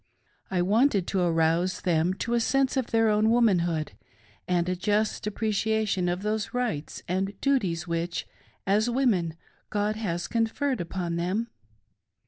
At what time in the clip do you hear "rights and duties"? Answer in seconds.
6.55-7.87